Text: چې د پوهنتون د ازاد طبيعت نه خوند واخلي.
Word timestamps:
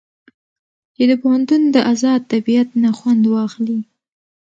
چې 0.95 1.03
د 1.09 1.11
پوهنتون 1.21 1.61
د 1.73 1.77
ازاد 1.91 2.21
طبيعت 2.31 2.69
نه 2.83 2.89
خوند 2.97 3.23
واخلي. 3.33 3.79